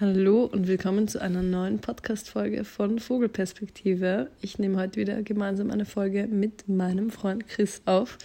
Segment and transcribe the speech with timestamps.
[0.00, 4.30] Hallo und willkommen zu einer neuen Podcast-Folge von Vogelperspektive.
[4.40, 8.16] Ich nehme heute wieder gemeinsam eine Folge mit meinem Freund Chris auf.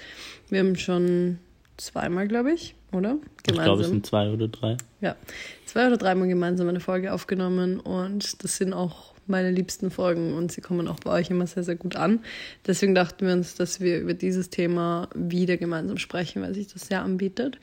[0.49, 1.39] Wir haben schon
[1.77, 3.17] zweimal, glaube ich, oder?
[3.41, 3.47] Gemeinsam.
[3.47, 4.77] Ich glaube, es sind zwei oder drei.
[5.01, 5.15] Ja,
[5.65, 10.51] zwei oder dreimal gemeinsam eine Folge aufgenommen und das sind auch meine liebsten Folgen und
[10.51, 12.19] sie kommen auch bei euch immer sehr, sehr gut an.
[12.67, 16.85] Deswegen dachten wir uns, dass wir über dieses Thema wieder gemeinsam sprechen, weil sich das
[16.85, 17.57] sehr anbietet.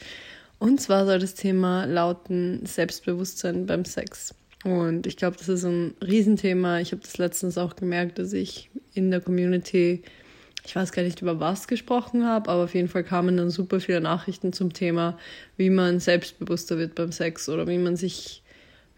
[0.61, 4.35] Und zwar soll das Thema lauten Selbstbewusstsein beim Sex.
[4.63, 6.81] Und ich glaube, das ist ein Riesenthema.
[6.81, 10.03] Ich habe das letztens auch gemerkt, dass ich in der Community,
[10.67, 13.81] ich weiß gar nicht über was gesprochen habe, aber auf jeden Fall kamen dann super
[13.81, 15.19] viele Nachrichten zum Thema,
[15.57, 18.43] wie man selbstbewusster wird beim Sex oder wie man sich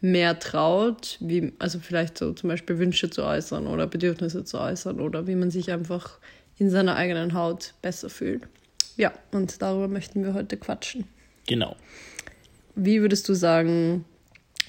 [0.01, 4.99] mehr traut, wie, also vielleicht so zum Beispiel Wünsche zu äußern oder Bedürfnisse zu äußern
[4.99, 6.19] oder wie man sich einfach
[6.59, 8.43] in seiner eigenen Haut besser fühlt.
[8.97, 11.05] Ja, und darüber möchten wir heute quatschen.
[11.47, 11.77] Genau.
[12.75, 14.05] Wie würdest du sagen,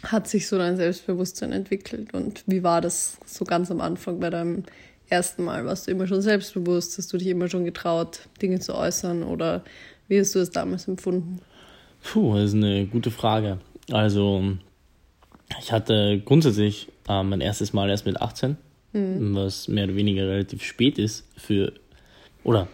[0.04, 4.30] hat sich so dein Selbstbewusstsein entwickelt und wie war das so ganz am Anfang bei
[4.30, 4.64] deinem
[5.08, 5.66] ersten Mal?
[5.66, 6.98] Warst du immer schon selbstbewusst?
[6.98, 9.64] Hast du dich immer schon getraut, Dinge zu äußern oder
[10.08, 11.40] wie hast du es damals empfunden?
[12.04, 13.60] Puh, das ist eine gute Frage.
[13.92, 14.44] Also,
[15.60, 18.58] ich hatte grundsätzlich äh, mein erstes Mal erst mit 18,
[18.92, 19.36] mhm.
[19.36, 21.72] was mehr oder weniger relativ spät ist für,
[22.44, 22.68] oder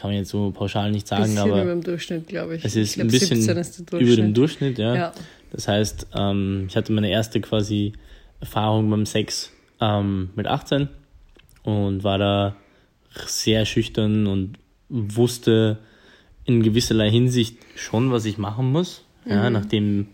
[0.00, 2.64] kann man jetzt so pauschal nicht sagen, bisschen aber über dem Durchschnitt, glaube ich.
[2.64, 4.94] Es ist glaub, ein bisschen ist über dem Durchschnitt, ja.
[4.94, 5.12] ja.
[5.52, 7.92] Das heißt, ähm, ich hatte meine erste quasi
[8.40, 10.88] Erfahrung beim Sex ähm, mit 18
[11.64, 12.56] und war da
[13.26, 14.56] sehr schüchtern und
[14.88, 15.78] wusste
[16.44, 19.04] in gewisserlei Hinsicht schon, was ich machen muss.
[19.26, 19.32] Mhm.
[19.32, 20.06] Ja, nachdem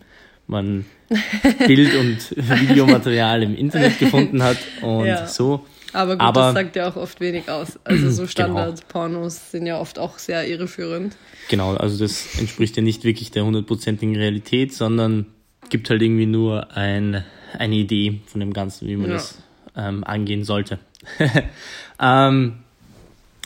[0.48, 0.84] man
[1.66, 5.26] Bild- und Videomaterial im Internet gefunden hat und ja.
[5.26, 7.78] so aber gut, Aber, das sagt ja auch oft wenig aus.
[7.84, 8.28] Also so genau.
[8.28, 9.50] Standard-Pornos genau.
[9.50, 11.16] sind ja oft auch sehr irreführend.
[11.48, 15.26] Genau, also das entspricht ja nicht wirklich der hundertprozentigen Realität, sondern
[15.70, 17.24] gibt halt irgendwie nur ein,
[17.58, 19.16] eine Idee von dem Ganzen, wie man ja.
[19.16, 19.38] das
[19.76, 20.78] ähm, angehen sollte.
[22.00, 22.58] ähm,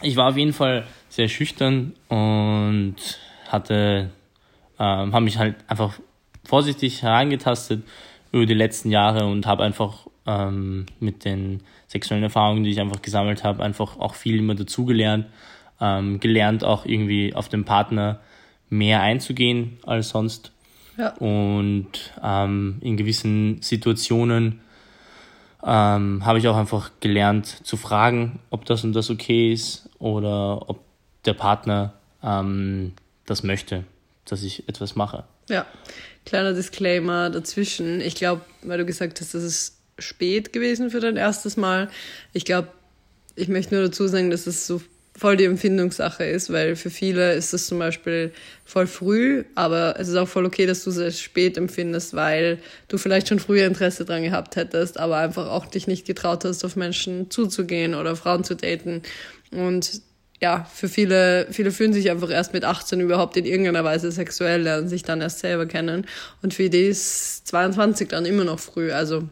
[0.02, 2.96] ich war auf jeden Fall sehr schüchtern und
[3.48, 4.10] hatte,
[4.78, 5.98] ähm, habe mich halt einfach
[6.44, 7.82] vorsichtig herangetastet
[8.32, 13.02] über die letzten Jahre und habe einfach ähm, mit den sexuellen Erfahrungen, die ich einfach
[13.02, 15.26] gesammelt habe, einfach auch viel immer dazugelernt.
[15.80, 18.20] Ähm, gelernt auch irgendwie auf den Partner
[18.68, 20.52] mehr einzugehen als sonst.
[20.98, 21.14] Ja.
[21.14, 24.60] Und ähm, in gewissen Situationen
[25.64, 30.68] ähm, habe ich auch einfach gelernt zu fragen, ob das und das okay ist oder
[30.68, 30.80] ob
[31.24, 32.92] der Partner ähm,
[33.26, 33.84] das möchte,
[34.24, 35.24] dass ich etwas mache.
[35.48, 35.66] Ja,
[36.24, 38.00] kleiner Disclaimer dazwischen.
[38.00, 41.88] Ich glaube, weil du gesagt hast, dass es spät gewesen für dein erstes Mal.
[42.32, 42.68] Ich glaube,
[43.36, 44.80] ich möchte nur dazu sagen, dass es so
[45.16, 48.32] voll die Empfindungssache ist, weil für viele ist es zum Beispiel
[48.64, 52.96] voll früh, aber es ist auch voll okay, dass du es spät empfindest, weil du
[52.96, 56.74] vielleicht schon früher Interesse dran gehabt hättest, aber einfach auch dich nicht getraut hast, auf
[56.74, 59.02] Menschen zuzugehen oder Frauen zu daten.
[59.50, 60.00] Und
[60.40, 64.62] ja, für viele, viele fühlen sich einfach erst mit 18 überhaupt in irgendeiner Weise sexuell,
[64.62, 66.06] lernen sich dann erst selber kennen.
[66.40, 68.90] Und für die ist 22 dann immer noch früh.
[68.90, 69.28] Also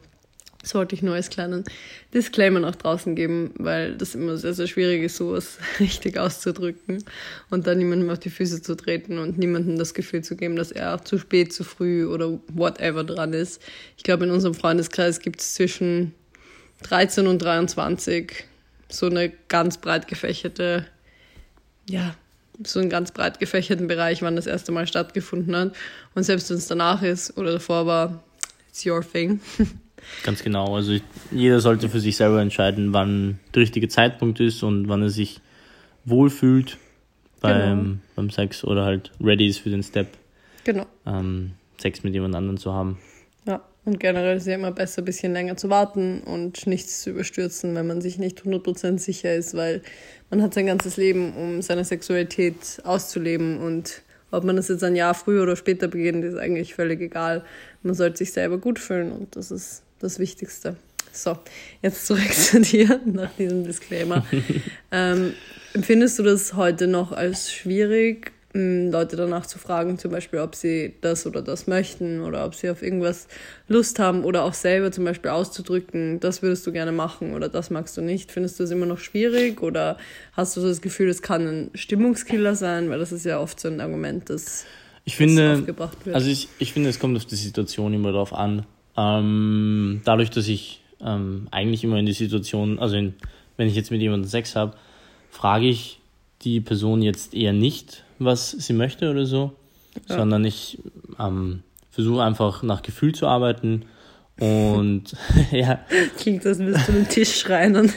[0.69, 1.65] das wollte ich nur als kleinen
[2.13, 7.03] Disclaimer nach draußen geben, weil das immer sehr, sehr schwierig ist, sowas richtig auszudrücken
[7.49, 10.71] und dann niemandem auf die Füße zu treten und niemandem das Gefühl zu geben, dass
[10.71, 13.63] er zu spät, zu früh oder whatever dran ist.
[13.97, 16.13] Ich glaube, in unserem Freundeskreis gibt es zwischen
[16.83, 18.45] 13 und 23
[18.91, 20.87] so eine ganz breit gefächerte,
[21.89, 22.15] ja,
[22.63, 25.75] so einen ganz breit gefächerten Bereich, wann das erste Mal stattgefunden hat.
[26.15, 28.23] Und selbst wenn es danach ist oder davor war,
[28.69, 29.41] it's your thing.
[30.25, 30.75] Ganz genau.
[30.75, 35.03] Also ich, jeder sollte für sich selber entscheiden, wann der richtige Zeitpunkt ist und wann
[35.03, 35.41] er sich
[36.05, 36.79] wohlfühlt
[37.41, 37.99] beim, genau.
[38.17, 40.09] beim Sex oder halt ready ist für den Step.
[40.65, 40.87] Genau.
[41.07, 42.99] Ähm, Sex mit jemand anderem zu haben.
[43.47, 47.01] Ja, und generell ist es ja immer besser, ein bisschen länger zu warten und nichts
[47.03, 49.83] zu überstürzen, wenn man sich nicht 100% sicher ist, weil
[50.31, 54.97] man hat sein ganzes Leben, um seine Sexualität auszuleben und ob man das jetzt ein
[54.97, 57.45] Jahr früher oder später beginnt, ist eigentlich völlig egal.
[57.83, 60.77] Man sollte sich selber gut fühlen und das ist das Wichtigste.
[61.13, 61.37] So,
[61.83, 64.25] jetzt zurück zu dir nach diesem Disclaimer.
[64.93, 65.35] ähm,
[65.75, 70.55] empfindest du das heute noch als schwierig, ähm, Leute danach zu fragen, zum Beispiel, ob
[70.55, 73.29] sie das oder das möchten oder ob sie auf irgendwas
[73.69, 77.71] Lust haben oder auch selber zum Beispiel auszudrücken, das würdest du gerne machen oder das
[77.71, 78.33] magst du nicht?
[78.33, 79.99] Findest du es immer noch schwierig oder
[80.33, 82.91] hast du das Gefühl, es kann ein Stimmungskiller sein?
[82.91, 84.65] Weil das ist ja oft so ein Argument, das,
[85.05, 86.17] ich finde, aufgebracht wird.
[86.17, 88.65] Also ich, ich finde, es kommt auf die Situation immer darauf an.
[88.99, 93.15] Ähm, dadurch, dass ich ähm, eigentlich immer in die Situation, also in,
[93.57, 94.75] wenn ich jetzt mit jemandem Sex habe,
[95.31, 96.01] frage ich
[96.43, 99.53] die Person jetzt eher nicht, was sie möchte oder so,
[100.09, 100.17] ja.
[100.17, 100.79] sondern ich
[101.21, 103.85] ähm, versuche einfach nach Gefühl zu arbeiten
[104.41, 105.17] Und
[105.53, 105.81] ja.
[106.17, 107.77] Klingt, als würdest du einen Tisch schreien.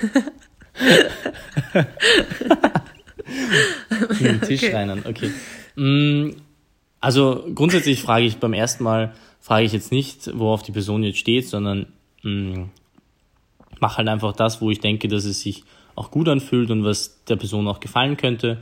[4.19, 4.75] einen Tisch okay.
[4.75, 5.31] reinen, okay.
[5.75, 6.31] Mm,
[6.99, 11.17] also grundsätzlich frage ich beim ersten Mal, frage ich jetzt nicht, worauf die Person jetzt
[11.17, 11.87] steht, sondern
[12.23, 12.69] mh, mm,
[13.79, 15.63] mache halt einfach das, wo ich denke, dass es sich
[15.95, 18.59] auch gut anfühlt und was der Person auch gefallen könnte.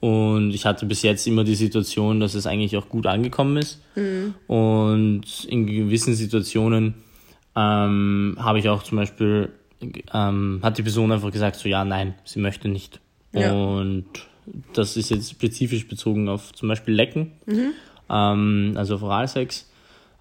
[0.00, 3.80] Und ich hatte bis jetzt immer die Situation, dass es eigentlich auch gut angekommen ist.
[3.96, 4.34] Mhm.
[4.46, 6.94] Und in gewissen Situationen
[7.56, 9.50] ähm, habe ich auch zum Beispiel,
[10.12, 13.00] ähm, hat die Person einfach gesagt, so ja, nein, sie möchte nicht.
[13.32, 13.52] Ja.
[13.52, 14.06] Und
[14.72, 17.72] das ist jetzt spezifisch bezogen auf zum Beispiel Lecken, mhm.
[18.08, 19.68] ähm, also auf Oralsex,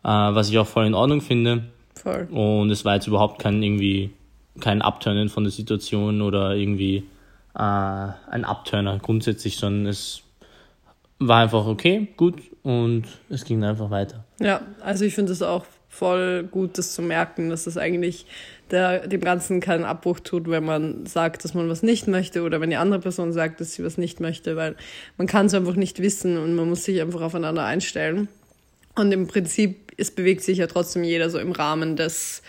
[0.03, 1.65] äh, was ich auch voll in Ordnung finde.
[1.95, 2.27] Voll.
[2.31, 4.11] Und es war jetzt überhaupt kein irgendwie
[4.59, 7.03] kein Abturnen von der Situation oder irgendwie
[7.55, 10.23] äh, ein Abturner grundsätzlich, sondern es
[11.19, 14.23] war einfach okay, gut und es ging einfach weiter.
[14.39, 18.25] Ja, also ich finde es auch voll gut, das zu merken, dass das eigentlich
[18.69, 22.61] der, dem Ganzen keinen Abbruch tut, wenn man sagt, dass man was nicht möchte oder
[22.61, 24.75] wenn die andere Person sagt, dass sie was nicht möchte, weil
[25.17, 28.27] man kann es einfach nicht wissen und man muss sich einfach aufeinander einstellen.
[28.95, 32.41] Und im Prinzip, es bewegt sich ja trotzdem jeder so im Rahmen des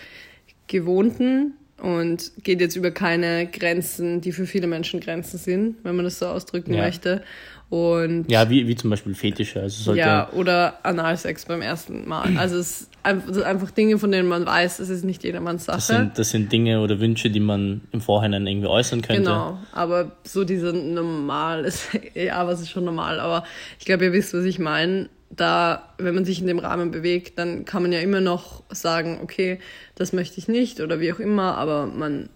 [0.66, 6.04] Gewohnten und geht jetzt über keine Grenzen, die für viele Menschen Grenzen sind, wenn man
[6.04, 6.82] das so ausdrücken ja.
[6.82, 7.22] möchte.
[7.70, 9.60] Und ja, wie, wie zum Beispiel Fetische.
[9.60, 12.38] Also ja, oder Analsex beim ersten Mal.
[12.38, 15.76] Also es sind einfach Dinge, von denen man weiß, es ist nicht jedermanns Sache.
[15.76, 19.22] Das sind, das sind Dinge oder Wünsche, die man im Vorhinein irgendwie äußern könnte.
[19.22, 23.44] Genau, aber so diese normal ist, ja, was ist schon normal, aber
[23.78, 25.10] ich glaube, ihr wisst, was ich meine.
[25.30, 29.20] Da, wenn man sich in dem Rahmen bewegt, dann kann man ja immer noch sagen,
[29.22, 29.58] okay,
[29.94, 32.30] das möchte ich nicht oder wie auch immer, aber man,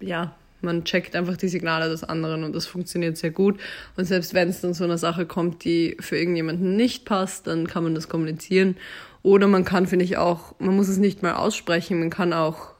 [0.00, 3.58] ja, man checkt einfach die Signale des anderen und das funktioniert sehr gut.
[3.96, 7.66] Und selbst wenn es dann zu einer Sache kommt, die für irgendjemanden nicht passt, dann
[7.66, 8.76] kann man das kommunizieren.
[9.22, 12.75] Oder man kann, finde ich auch, man muss es nicht mal aussprechen, man kann auch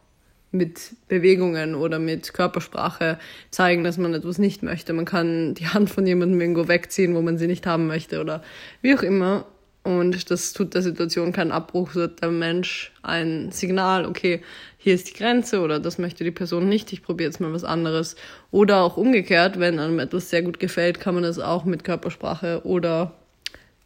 [0.56, 3.18] mit Bewegungen oder mit Körpersprache
[3.50, 4.92] zeigen, dass man etwas nicht möchte.
[4.92, 8.42] Man kann die Hand von jemandem irgendwo wegziehen, wo man sie nicht haben möchte oder
[8.82, 9.46] wie auch immer.
[9.86, 14.42] Und das tut der Situation keinen Abbruch, so hat der Mensch ein Signal, okay,
[14.78, 17.62] hier ist die Grenze oder das möchte die Person nicht, ich probiere jetzt mal was
[17.62, 18.16] anderes.
[18.50, 22.62] Oder auch umgekehrt, wenn einem etwas sehr gut gefällt, kann man das auch mit Körpersprache
[22.64, 23.14] oder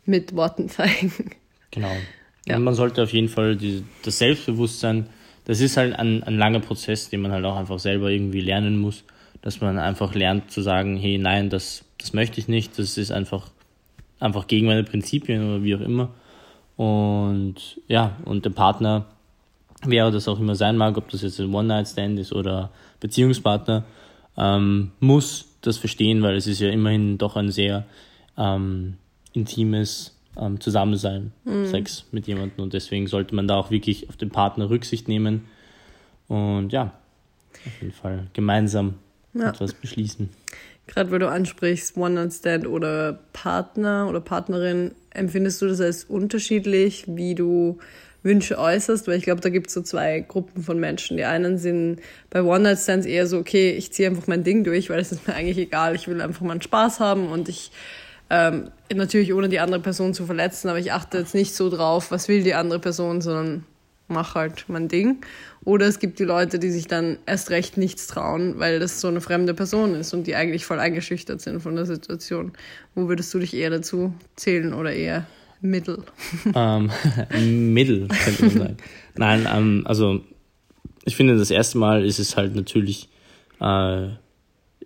[0.06, 1.32] mit Worten zeigen.
[1.70, 1.94] Genau.
[2.46, 2.56] Ja.
[2.56, 5.06] Und man sollte auf jeden Fall die, das Selbstbewusstsein,
[5.50, 8.79] das ist halt ein, ein langer Prozess, den man halt auch einfach selber irgendwie lernen
[8.79, 9.02] muss,
[9.43, 13.11] dass man einfach lernt zu sagen, hey, nein, das, das möchte ich nicht, das ist
[13.11, 13.50] einfach
[14.20, 16.11] einfach gegen meine Prinzipien oder wie auch immer.
[16.76, 19.06] Und ja, und der Partner,
[19.85, 22.70] wer das auch immer sein mag, ob das jetzt ein One-Night-Stand ist oder
[23.00, 23.85] Beziehungspartner,
[24.37, 27.87] ähm, muss das verstehen, weil es ist ja immerhin doch ein sehr
[28.38, 28.99] ähm,
[29.32, 31.66] intimes ähm, Zusammensein, mhm.
[31.66, 32.64] Sex mit jemandem.
[32.64, 35.44] Und deswegen sollte man da auch wirklich auf den Partner Rücksicht nehmen
[36.28, 36.92] und ja,
[37.66, 38.94] auf jeden Fall gemeinsam
[39.34, 39.50] ja.
[39.50, 40.31] etwas beschließen.
[40.87, 47.34] Gerade weil du ansprichst, One-Night-Stand oder Partner oder Partnerin, empfindest du das als unterschiedlich, wie
[47.34, 47.78] du
[48.22, 49.06] Wünsche äußerst?
[49.06, 51.16] Weil ich glaube, da gibt es so zwei Gruppen von Menschen.
[51.16, 52.00] Die einen sind
[52.31, 55.34] bei One-Night-Stands eher so, okay, ich ziehe einfach mein Ding durch, weil es ist mir
[55.34, 57.70] eigentlich egal, ich will einfach mal einen Spaß haben und ich
[58.31, 62.11] ähm, natürlich ohne die andere Person zu verletzen, aber ich achte jetzt nicht so drauf,
[62.11, 63.65] was will die andere Person, sondern
[64.11, 65.19] mach halt mein Ding.
[65.65, 69.08] Oder es gibt die Leute, die sich dann erst recht nichts trauen, weil das so
[69.08, 72.53] eine fremde Person ist und die eigentlich voll eingeschüchtert sind von der Situation.
[72.94, 75.27] Wo würdest du dich eher dazu zählen oder eher
[75.60, 76.05] Mittel?
[76.55, 76.91] Ähm,
[77.75, 78.77] Mittel, könnte man sagen.
[79.17, 80.20] Nein, ähm, also
[81.05, 83.08] ich finde, das erste Mal ist es halt natürlich
[83.60, 84.08] äh,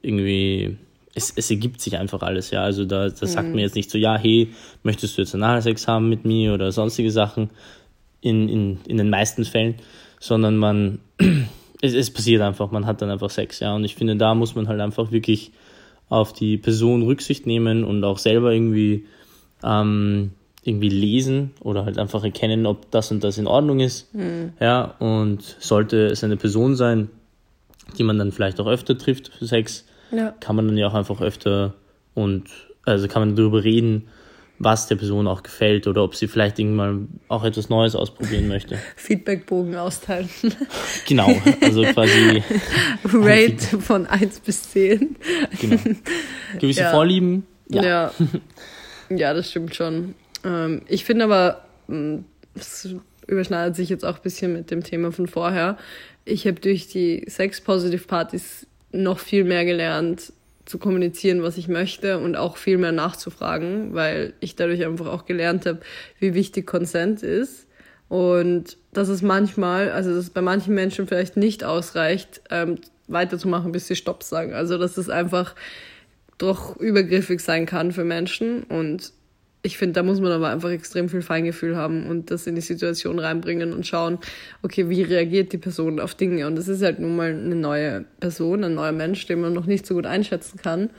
[0.02, 0.76] irgendwie
[1.14, 2.62] es, es ergibt sich einfach alles, ja.
[2.62, 3.54] Also da, das sagt mhm.
[3.54, 4.48] mir jetzt nicht so, ja, hey,
[4.82, 7.50] möchtest du jetzt Analsex haben mit mir oder sonstige Sachen,
[8.20, 9.74] in, in, in den meisten Fällen,
[10.18, 10.98] sondern man,
[11.82, 13.74] es, es passiert einfach, man hat dann einfach Sex, ja.
[13.74, 15.52] Und ich finde, da muss man halt einfach wirklich
[16.08, 19.06] auf die Person Rücksicht nehmen und auch selber irgendwie,
[19.62, 24.12] ähm, irgendwie lesen oder halt einfach erkennen, ob das und das in Ordnung ist.
[24.14, 24.54] Mhm.
[24.58, 27.10] Ja, und sollte es eine Person sein,
[27.98, 29.84] die man dann vielleicht auch öfter trifft für Sex,
[30.16, 30.34] ja.
[30.40, 31.74] kann man dann ja auch einfach öfter
[32.14, 32.44] und
[32.84, 34.08] also kann man darüber reden
[34.58, 38.78] was der Person auch gefällt oder ob sie vielleicht irgendwann auch etwas Neues ausprobieren möchte.
[38.96, 40.28] Feedbackbogen austeilen.
[41.06, 41.30] Genau,
[41.60, 42.42] also quasi.
[43.04, 45.16] Rate von 1 bis 10.
[45.60, 45.78] Genau.
[46.58, 46.90] Gewisse ja.
[46.90, 47.46] Vorlieben.
[47.68, 47.84] Ja.
[47.84, 48.12] ja.
[49.10, 49.34] ja.
[49.34, 50.14] das stimmt schon.
[50.44, 52.94] Ähm, ich finde aber, hm, es
[53.26, 55.76] überschneidet sich jetzt auch ein bisschen mit dem Thema von vorher.
[56.24, 58.66] Ich habe durch die Sex-Positive-Partys
[59.02, 60.32] noch viel mehr gelernt,
[60.64, 65.26] zu kommunizieren, was ich möchte und auch viel mehr nachzufragen, weil ich dadurch einfach auch
[65.26, 65.80] gelernt habe,
[66.18, 67.66] wie wichtig Consent ist
[68.08, 72.76] Und dass es manchmal, also dass es bei manchen Menschen vielleicht nicht ausreicht, ähm,
[73.08, 74.54] weiterzumachen, bis sie Stopp sagen.
[74.54, 75.54] Also dass es einfach
[76.38, 78.62] doch übergriffig sein kann für Menschen.
[78.64, 79.12] Und
[79.64, 82.60] ich finde, da muss man aber einfach extrem viel Feingefühl haben und das in die
[82.60, 84.18] Situation reinbringen und schauen,
[84.62, 86.46] okay, wie reagiert die Person auf Dinge.
[86.46, 89.64] Und das ist halt nun mal eine neue Person, ein neuer Mensch, den man noch
[89.64, 90.90] nicht so gut einschätzen kann.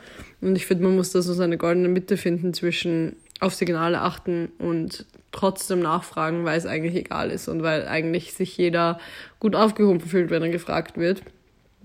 [0.42, 4.52] Und ich finde, man muss da so seine goldene Mitte finden zwischen auf Signale achten
[4.58, 9.00] und trotzdem nachfragen, weil es eigentlich egal ist und weil eigentlich sich jeder
[9.40, 11.22] gut aufgehoben fühlt, wenn er gefragt wird.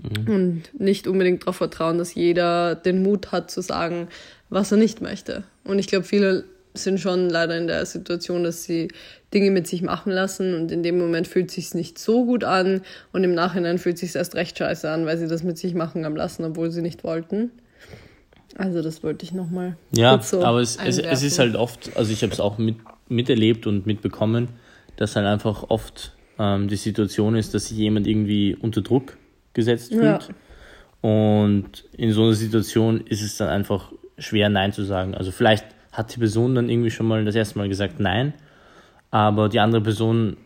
[0.02, 0.32] Mhm.
[0.32, 4.08] Und nicht unbedingt darauf vertrauen, dass jeder den Mut hat zu sagen,
[4.49, 5.44] was er nicht möchte.
[5.64, 6.44] Und ich glaube, viele
[6.75, 8.89] sind schon leider in der Situation, dass sie
[9.35, 12.83] Dinge mit sich machen lassen und in dem Moment fühlt sich nicht so gut an
[13.12, 16.05] und im Nachhinein fühlt sich erst recht scheiße an, weil sie das mit sich machen
[16.05, 17.50] haben lassen, obwohl sie nicht wollten.
[18.57, 19.77] Also das wollte ich nochmal.
[19.95, 22.77] Ja, so aber es, es, es, ist halt oft, also ich habe es auch mit,
[23.09, 24.49] miterlebt und mitbekommen,
[24.97, 29.17] dass halt einfach oft ähm, die Situation ist, dass sich jemand irgendwie unter Druck
[29.55, 30.03] gesetzt fühlt.
[30.03, 31.09] Ja.
[31.09, 35.15] Und in so einer Situation ist es dann einfach schwer, Nein zu sagen.
[35.15, 38.35] Also vielleicht hat die Person dann irgendwie schon mal das erste Mal gesagt Nein,
[39.11, 40.37] aber die andere Person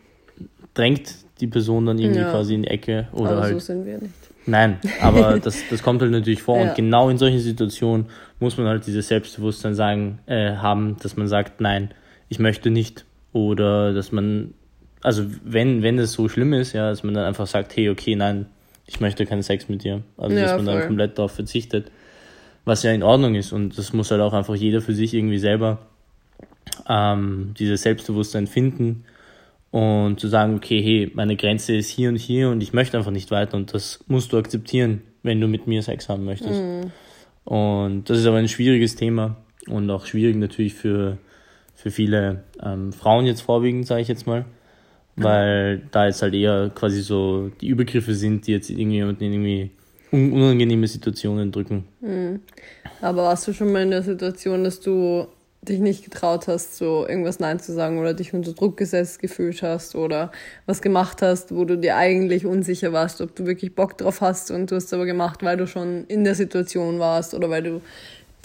[0.73, 2.31] drängt die Person dann irgendwie ja.
[2.31, 3.53] quasi in die Ecke oder aber halt.
[3.53, 4.13] So sind wir nicht.
[4.45, 6.69] Nein, aber das, das kommt halt natürlich vor ja.
[6.69, 8.07] und genau in solchen Situationen
[8.39, 11.91] muss man halt dieses Selbstbewusstsein sagen, äh, haben, dass man sagt, nein,
[12.29, 13.05] ich möchte nicht.
[13.33, 14.53] Oder dass man,
[15.01, 18.15] also wenn, wenn es so schlimm ist, ja, dass man dann einfach sagt, hey, okay,
[18.15, 18.45] nein,
[18.85, 20.01] ich möchte keinen Sex mit dir.
[20.17, 20.75] Also ja, dass man voll.
[20.75, 21.91] dann komplett darauf verzichtet,
[22.65, 23.53] was ja in Ordnung ist.
[23.53, 25.79] Und das muss halt auch einfach jeder für sich irgendwie selber
[26.89, 29.05] ähm, dieses Selbstbewusstsein finden
[29.71, 33.11] und zu sagen, okay, hey, meine Grenze ist hier und hier und ich möchte einfach
[33.11, 36.61] nicht weiter und das musst du akzeptieren, wenn du mit mir Sex haben möchtest.
[36.61, 36.91] Mhm.
[37.43, 41.17] Und das ist aber ein schwieriges Thema und auch schwierig natürlich für,
[41.75, 44.45] für viele ähm, Frauen jetzt vorwiegend, sage ich jetzt mal,
[45.15, 49.71] weil da jetzt halt eher quasi so die Übergriffe sind, die jetzt irgendwie irgendwie
[50.15, 51.85] unangenehme Situationen drücken.
[52.01, 52.41] Mhm.
[53.01, 55.27] Aber warst du schon mal in der Situation, dass du
[55.61, 59.61] dich nicht getraut hast, so irgendwas Nein zu sagen oder dich unter Druck gesetzt gefühlt
[59.63, 60.31] hast oder
[60.65, 64.51] was gemacht hast, wo du dir eigentlich unsicher warst, ob du wirklich Bock drauf hast
[64.51, 67.63] und du hast es aber gemacht, weil du schon in der Situation warst oder weil
[67.63, 67.81] du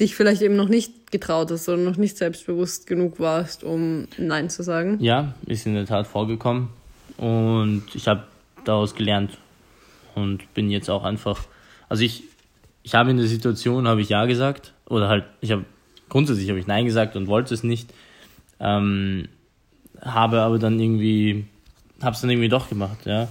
[0.01, 4.49] dich vielleicht eben noch nicht getraut hast oder noch nicht selbstbewusst genug warst, um Nein
[4.49, 4.97] zu sagen?
[5.01, 6.71] Ja, ist in der Tat vorgekommen
[7.19, 8.25] und ich habe
[8.65, 9.39] daraus gelernt
[10.15, 11.47] und bin jetzt auch einfach,
[11.91, 12.23] also ich,
[12.83, 15.67] ich habe in der Situation, habe ich Ja gesagt oder halt, ich habe
[16.09, 17.93] grundsätzlich habe ich Nein gesagt und wollte es nicht.
[18.59, 19.29] Ähm,
[20.01, 21.45] habe aber dann irgendwie,
[22.01, 23.29] habe es dann irgendwie doch gemacht, ja.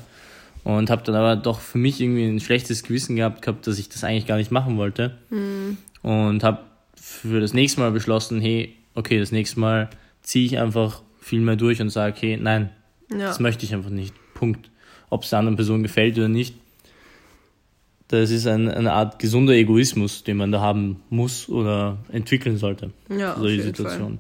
[0.64, 3.90] Und habe dann aber doch für mich irgendwie ein schlechtes Gewissen gehabt, gehabt dass ich
[3.90, 5.18] das eigentlich gar nicht machen wollte.
[5.30, 5.78] Mhm.
[6.02, 6.60] Und habe
[6.96, 9.90] für das nächste Mal beschlossen, hey, okay, das nächste Mal
[10.22, 12.72] ziehe ich einfach viel mehr durch und sage, hey, nein,
[13.10, 13.20] ja.
[13.20, 14.14] das möchte ich einfach nicht.
[14.34, 14.70] Punkt.
[15.10, 16.56] Ob es der anderen Person gefällt oder nicht,
[18.10, 22.92] das ist ein, eine Art gesunder Egoismus, den man da haben muss oder entwickeln sollte.
[23.16, 24.20] Ja, solche Situationen.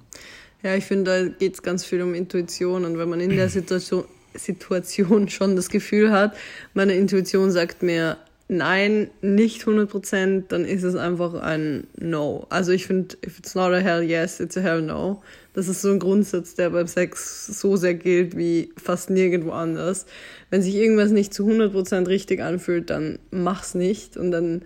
[0.62, 3.50] Ja, ich finde, da geht es ganz viel um Intuition und wenn man in der
[3.50, 4.04] Situation,
[4.36, 6.36] Situation schon das Gefühl hat,
[6.74, 8.18] meine Intuition sagt mir,
[8.50, 12.48] nein, nicht 100%, dann ist es einfach ein No.
[12.50, 15.22] Also ich finde, if it's not a hell yes, it's a hell no.
[15.54, 20.08] Das ist so ein Grundsatz, der beim Sex so sehr gilt wie fast nirgendwo anders.
[20.50, 24.64] Wenn sich irgendwas nicht zu 100% richtig anfühlt, dann mach's nicht und dann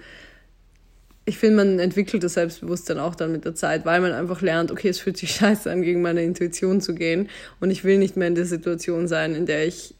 [1.26, 4.72] ich finde, man entwickelt das Selbstbewusstsein auch dann mit der Zeit, weil man einfach lernt,
[4.72, 8.18] okay, es fühlt sich scheiße an, gegen meine Intuition zu gehen und ich will nicht
[8.18, 9.96] mehr in der Situation sein, in der ich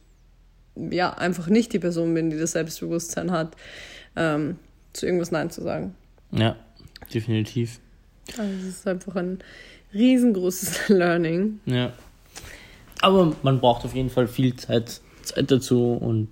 [0.76, 3.56] ja, einfach nicht die Person bin, die das Selbstbewusstsein hat,
[4.16, 4.56] ähm,
[4.92, 5.94] zu irgendwas Nein zu sagen.
[6.32, 6.56] Ja,
[7.12, 7.80] definitiv.
[8.38, 9.38] Also es ist einfach ein
[9.92, 11.60] riesengroßes Learning.
[11.66, 11.92] Ja.
[13.00, 16.28] Aber man braucht auf jeden Fall viel Zeit, Zeit dazu und,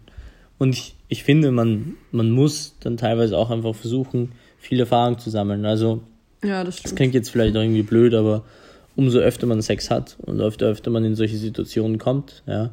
[0.58, 5.28] und ich, ich finde, man, man muss dann teilweise auch einfach versuchen, viel Erfahrung zu
[5.28, 5.66] sammeln.
[5.66, 6.02] Also,
[6.42, 8.44] ja, das, das klingt jetzt vielleicht auch irgendwie blöd, aber
[8.96, 12.70] umso öfter man Sex hat und öfter öfter man in solche Situationen kommt, ja,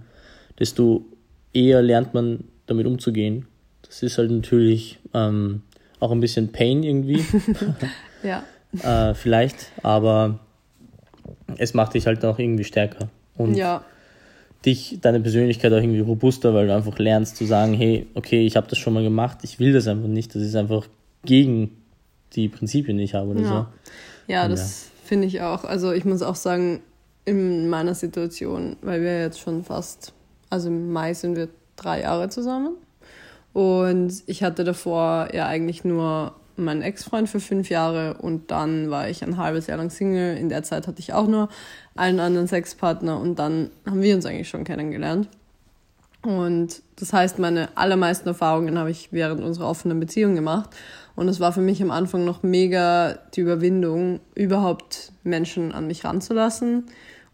[0.59, 1.05] desto
[1.53, 3.47] eher lernt man damit umzugehen.
[3.81, 5.63] Das ist halt natürlich ähm,
[5.99, 7.23] auch ein bisschen Pain irgendwie.
[8.23, 8.43] ja.
[8.83, 10.39] äh, vielleicht, aber
[11.57, 13.09] es macht dich halt auch irgendwie stärker.
[13.35, 13.83] Und ja.
[14.65, 18.55] dich, deine Persönlichkeit auch irgendwie robuster, weil du einfach lernst zu sagen, hey, okay, ich
[18.55, 20.35] habe das schon mal gemacht, ich will das einfach nicht.
[20.35, 20.87] Das ist einfach
[21.25, 21.77] gegen
[22.33, 23.47] die Prinzipien, die ich habe oder ja.
[23.47, 23.65] so.
[24.31, 25.07] Ja, Und das ja.
[25.07, 25.63] finde ich auch.
[25.63, 26.81] Also ich muss auch sagen,
[27.25, 30.13] in meiner Situation, weil wir jetzt schon fast,
[30.49, 32.75] also im Mai sind wir drei Jahre zusammen.
[33.53, 39.09] Und ich hatte davor ja eigentlich nur meinen Ex-Freund für fünf Jahre und dann war
[39.09, 40.37] ich ein halbes Jahr lang Single.
[40.37, 41.49] In der Zeit hatte ich auch nur
[41.95, 45.29] einen anderen Sexpartner und dann haben wir uns eigentlich schon kennengelernt.
[46.21, 50.69] Und das heißt, meine allermeisten Erfahrungen habe ich während unserer offenen Beziehung gemacht.
[51.15, 56.03] Und es war für mich am Anfang noch mega die Überwindung, überhaupt Menschen an mich
[56.03, 56.85] ranzulassen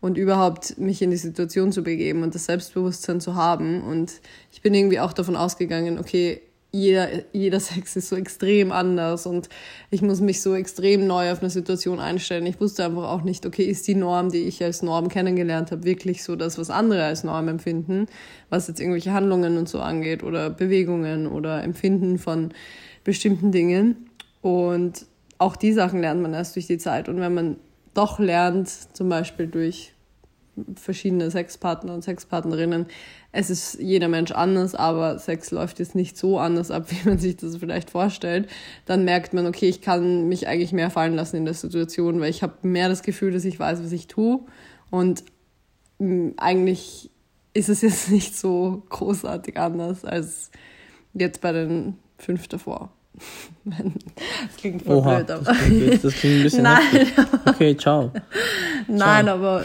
[0.01, 3.81] und überhaupt mich in die Situation zu begeben und das Selbstbewusstsein zu haben.
[3.81, 4.21] Und
[4.51, 6.41] ich bin irgendwie auch davon ausgegangen, okay,
[6.75, 9.49] jeder, jeder Sex ist so extrem anders und
[9.89, 12.45] ich muss mich so extrem neu auf eine Situation einstellen.
[12.45, 15.85] Ich wusste einfach auch nicht, okay, ist die Norm, die ich als Norm kennengelernt habe,
[15.85, 18.07] wirklich so das, was andere als Norm empfinden,
[18.49, 22.53] was jetzt irgendwelche Handlungen und so angeht oder Bewegungen oder Empfinden von
[23.03, 24.09] bestimmten Dingen.
[24.41, 25.05] Und
[25.37, 27.07] auch die Sachen lernt man erst durch die Zeit.
[27.07, 27.55] Und wenn man
[27.95, 29.95] doch lernt, zum Beispiel durch
[30.75, 32.85] verschiedene Sexpartner und Sexpartnerinnen.
[33.31, 37.17] Es ist jeder Mensch anders, aber Sex läuft jetzt nicht so anders ab, wie man
[37.17, 38.47] sich das vielleicht vorstellt.
[38.85, 42.29] Dann merkt man, okay, ich kann mich eigentlich mehr fallen lassen in der Situation, weil
[42.29, 44.41] ich habe mehr das Gefühl, dass ich weiß, was ich tue.
[44.91, 45.23] Und
[45.99, 47.11] mm, eigentlich
[47.53, 50.51] ist es jetzt nicht so großartig anders als
[51.13, 52.94] jetzt bei den fünf davor.
[53.65, 55.43] Das klingt voll Oha, blöd, aber.
[55.43, 56.63] Das klingt, das klingt ein bisschen.
[56.63, 56.81] Nein.
[57.45, 58.12] Okay, ciao.
[58.88, 59.36] Nein, ciao.
[59.36, 59.63] aber.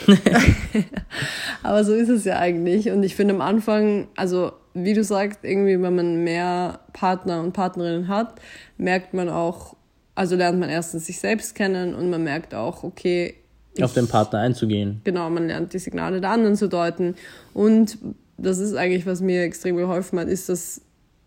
[1.62, 2.90] aber so ist es ja eigentlich.
[2.90, 7.52] Und ich finde am Anfang, also wie du sagst, irgendwie, wenn man mehr Partner und
[7.52, 8.35] Partnerinnen hat,
[8.78, 9.76] merkt man auch,
[10.14, 13.35] also lernt man erstens sich selbst kennen und man merkt auch, okay.
[13.75, 15.00] Ich, auf den Partner einzugehen.
[15.04, 17.14] Genau, man lernt die Signale der anderen zu deuten.
[17.54, 17.99] Und
[18.37, 20.80] das ist eigentlich, was mir extrem geholfen hat, ist, dass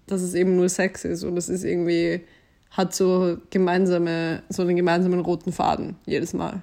[0.08, 2.22] dass es eben nur Sex ist und es ist irgendwie,
[2.72, 6.62] hat so gemeinsame, so einen gemeinsamen roten Faden jedes Mal.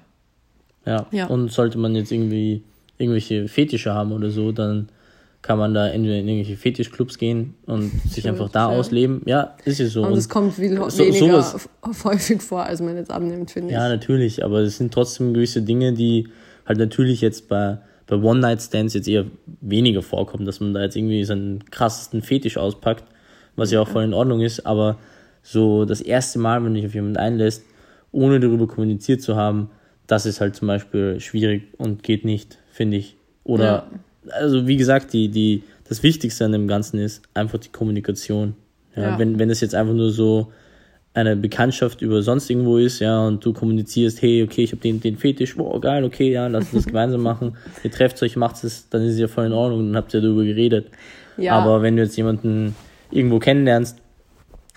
[0.85, 1.07] Ja.
[1.11, 1.27] ja.
[1.27, 2.63] Und sollte man jetzt irgendwie
[2.97, 4.89] irgendwelche Fetische haben oder so, dann
[5.41, 8.77] kann man da entweder in irgendwelche Fetischclubs gehen und sich einfach da ja.
[8.77, 9.23] ausleben.
[9.25, 10.03] Ja, ist ja so.
[10.03, 11.69] Und es kommt viel so, weniger sowas,
[12.03, 13.73] häufig vor, als man jetzt annimmt, finde ich.
[13.73, 16.27] Ja, natürlich, aber es sind trotzdem gewisse Dinge, die
[16.67, 19.25] halt natürlich jetzt bei, bei One-Night-Stands jetzt eher
[19.61, 23.05] weniger vorkommen, dass man da jetzt irgendwie seinen krassesten Fetisch auspackt
[23.55, 24.97] was ja auch voll in Ordnung ist, aber
[25.43, 27.63] so das erste Mal, wenn du dich auf jemanden einlässt,
[28.11, 29.69] ohne darüber kommuniziert zu haben,
[30.07, 33.15] das ist halt zum Beispiel schwierig und geht nicht, finde ich.
[33.43, 33.87] Oder,
[34.25, 34.31] ja.
[34.31, 38.55] also wie gesagt, die, die, das Wichtigste an dem Ganzen ist einfach die Kommunikation.
[38.95, 39.19] Ja, ja.
[39.19, 40.51] Wenn, wenn es jetzt einfach nur so
[41.13, 45.01] eine Bekanntschaft über sonst irgendwo ist, ja, und du kommunizierst, hey, okay, ich habe den,
[45.01, 48.63] den Fetisch, wow, geil, okay, ja, lass uns das gemeinsam machen, ihr trefft euch, macht
[48.63, 50.87] es, dann ist es ja voll in Ordnung, dann habt ihr darüber geredet.
[51.37, 51.53] Ja.
[51.53, 52.75] Aber wenn du jetzt jemanden
[53.11, 54.01] irgendwo kennenlernst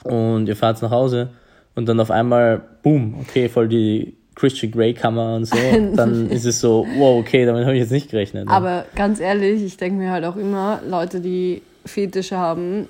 [0.04, 1.30] und ihr fahrt nach Hause
[1.74, 5.56] und dann auf einmal, boom, okay, voll die Christian Grey Kammer und so,
[5.94, 8.46] dann ist es so, wow, okay, damit habe ich jetzt nicht gerechnet.
[8.46, 8.52] Ne?
[8.52, 12.88] Aber ganz ehrlich, ich denke mir halt auch immer, Leute, die Fetische haben,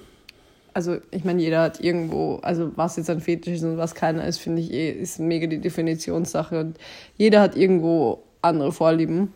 [0.72, 4.26] also ich meine, jeder hat irgendwo, also was jetzt ein Fetisch ist und was keiner
[4.26, 6.78] ist, finde ich eh, ist mega die Definitionssache und
[7.16, 9.32] jeder hat irgendwo andere Vorlieben.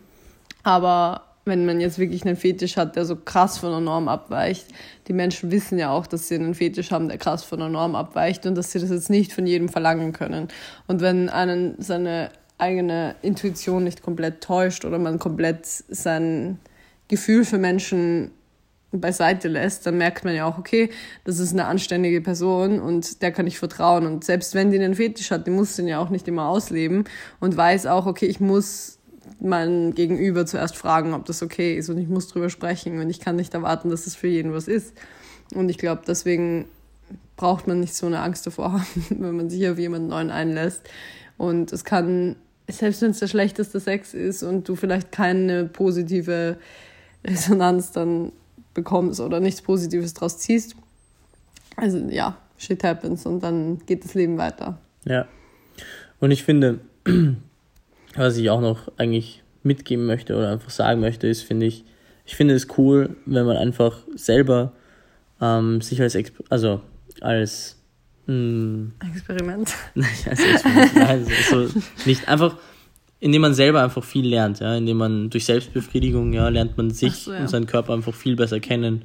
[0.63, 4.67] Aber wenn man jetzt wirklich einen Fetisch hat, der so krass von der Norm abweicht.
[5.07, 7.95] Die Menschen wissen ja auch, dass sie einen Fetisch haben, der krass von der Norm
[7.95, 10.47] abweicht und dass sie das jetzt nicht von jedem verlangen können.
[10.87, 16.59] Und wenn einen seine eigene Intuition nicht komplett täuscht oder man komplett sein
[17.07, 18.31] Gefühl für Menschen
[18.91, 20.89] beiseite lässt, dann merkt man ja auch, okay,
[21.23, 24.05] das ist eine anständige Person und der kann ich vertrauen.
[24.05, 27.03] Und selbst wenn die einen Fetisch hat, die muss den ja auch nicht immer ausleben
[27.39, 28.98] und weiß auch, okay, ich muss
[29.39, 33.19] mein Gegenüber zuerst fragen, ob das okay ist und ich muss drüber sprechen und ich
[33.19, 34.93] kann nicht erwarten, dass es für jeden was ist.
[35.53, 36.65] Und ich glaube, deswegen
[37.37, 40.81] braucht man nicht so eine Angst davor haben, wenn man sich auf jemanden neuen einlässt.
[41.37, 42.35] Und es kann,
[42.69, 46.57] selbst wenn es der schlechteste Sex ist und du vielleicht keine positive
[47.25, 48.31] Resonanz dann
[48.73, 50.75] bekommst oder nichts Positives draus ziehst,
[51.77, 54.77] also ja, shit happens und dann geht das Leben weiter.
[55.05, 55.27] Ja.
[56.19, 56.81] Und ich finde,
[58.15, 61.83] was ich auch noch eigentlich mitgeben möchte oder einfach sagen möchte, ist, finde ich,
[62.25, 64.73] ich finde es cool, wenn man einfach selber
[65.41, 66.81] ähm, sich als, Exper also
[67.21, 67.77] als
[68.27, 69.73] mh, hm, Experiment.
[69.95, 71.67] Nicht als Experiment, nein, so,
[72.05, 72.57] nicht einfach,
[73.19, 77.13] indem man selber einfach viel lernt, ja, indem man durch Selbstbefriedigung, ja, lernt man sich
[77.13, 77.41] so, ja.
[77.41, 79.03] und seinen Körper einfach viel besser kennen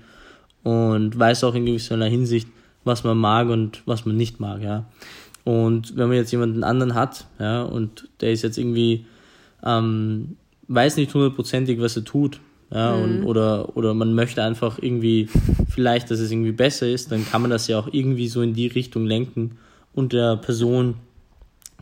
[0.63, 2.49] und weiß auch in gewisser Hinsicht,
[2.85, 4.87] was man mag und was man nicht mag, ja.
[5.45, 9.05] Und wenn man jetzt jemanden anderen hat, ja, und der ist jetzt irgendwie,
[9.63, 10.37] ähm,
[10.69, 13.03] weiß nicht hundertprozentig, was er tut, ja, mhm.
[13.03, 15.29] und, oder, oder man möchte einfach irgendwie
[15.69, 18.55] vielleicht, dass es irgendwie besser ist, dann kann man das ja auch irgendwie so in
[18.55, 19.59] die Richtung lenken
[19.93, 20.95] und der Person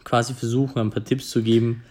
[0.05, 1.83] quasi versuchen, ein paar Tipps zu geben,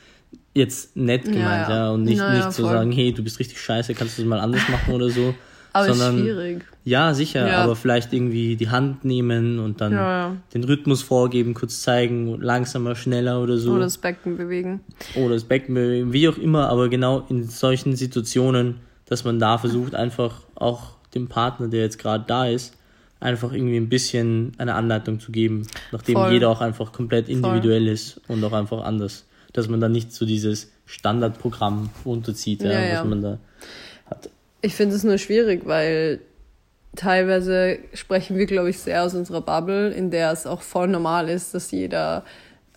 [0.54, 1.76] jetzt nett gemeint, ja, ja.
[1.86, 4.30] ja und nicht, ja, nicht zu sagen, hey, du bist richtig scheiße, kannst du das
[4.30, 5.34] mal anders machen oder so,
[5.74, 6.66] Aber sondern, ist schwierig.
[6.84, 7.64] Ja, sicher, Ja.
[7.64, 12.96] aber vielleicht irgendwie die Hand nehmen und dann Ja, den Rhythmus vorgeben, kurz zeigen, langsamer,
[12.96, 13.74] schneller oder so.
[13.74, 14.82] Oder das Becken bewegen.
[15.16, 19.58] oder das Becken bewegen, wie auch immer, aber genau in solchen Situationen, dass man da
[19.58, 22.76] versucht, einfach auch dem Partner, der jetzt gerade da ist,
[23.20, 26.34] einfach irgendwie ein bisschen eine Anleitung zu geben, nachdem Voll.
[26.34, 29.26] jeder auch einfach komplett individuell ist und auch einfach anders.
[29.54, 33.38] Dass man dann nicht so dieses Standardprogramm runterzieht, ja, was man da
[34.10, 34.30] hat.
[34.62, 36.20] Ich finde es nur schwierig, weil
[36.96, 41.30] teilweise sprechen wir, glaube ich, sehr aus unserer Bubble, in der es auch voll normal
[41.30, 42.24] ist, dass jeder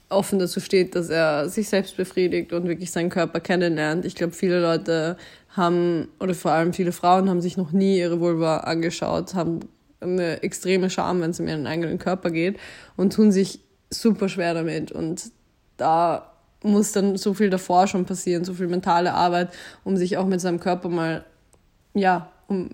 [0.08, 4.04] offen dazu steht, dass er sich selbst befriedigt und wirklich seinen Körper kennenlernt.
[4.04, 5.16] Ich glaube, viele Leute
[5.50, 9.60] haben, oder vor allem viele Frauen haben sich noch nie ihre Vulva angeschaut, haben
[10.00, 12.58] eine extreme Scham, wenn es um ihren eigenen Körper geht
[12.96, 14.92] und tun sich super schwer damit.
[14.92, 15.30] Und
[15.76, 16.30] da
[16.62, 19.50] muss dann so viel davor schon passieren, so viel mentale Arbeit,
[19.84, 21.24] um sich auch mit seinem Körper mal
[21.94, 22.70] ja, um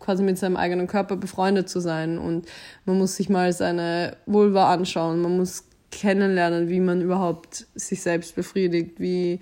[0.00, 2.18] quasi mit seinem eigenen Körper befreundet zu sein.
[2.18, 2.46] Und
[2.86, 5.20] man muss sich mal seine Vulva anschauen.
[5.20, 8.98] Man muss kennenlernen, wie man überhaupt sich selbst befriedigt.
[8.98, 9.40] Wie,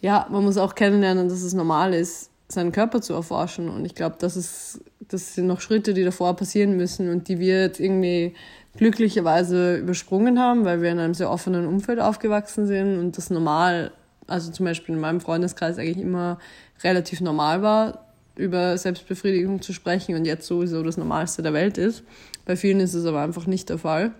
[0.00, 3.68] ja, man muss auch kennenlernen, dass es normal ist, seinen Körper zu erforschen.
[3.68, 7.38] Und ich glaube, das ist, das sind noch Schritte, die davor passieren müssen und die
[7.38, 8.34] wir jetzt irgendwie
[8.76, 13.90] glücklicherweise übersprungen haben, weil wir in einem sehr offenen Umfeld aufgewachsen sind und das normal,
[14.28, 16.38] also zum Beispiel in meinem Freundeskreis eigentlich immer
[16.84, 18.07] relativ normal war,
[18.38, 22.04] über Selbstbefriedigung zu sprechen und jetzt sowieso das Normalste der Welt ist.
[22.46, 24.12] Bei vielen ist es aber einfach nicht der Fall.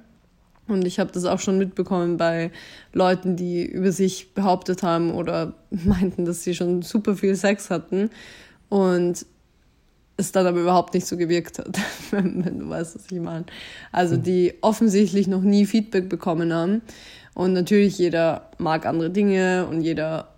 [0.66, 2.50] Und ich habe das auch schon mitbekommen bei
[2.92, 8.10] Leuten, die über sich behauptet haben oder meinten, dass sie schon super viel Sex hatten
[8.68, 9.24] und
[10.18, 11.78] es dann aber überhaupt nicht so gewirkt hat,
[12.10, 13.46] wenn, du weißt, was ich meine.
[13.92, 16.82] Also die offensichtlich noch nie Feedback bekommen haben.
[17.34, 20.34] Und natürlich jeder mag andere Dinge und jeder,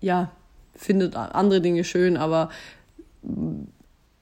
[0.00, 0.30] ja,
[0.76, 2.50] findet andere Dinge schön, aber